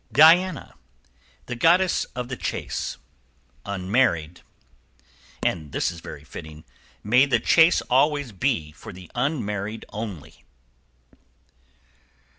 [0.07, 0.73] =DIANA.
[1.45, 2.97] The goddess of the chase;
[3.67, 4.41] unmarried.
[5.45, 6.63] =And this is very fitting.
[7.03, 10.43] May the chase always be for the unmarried only!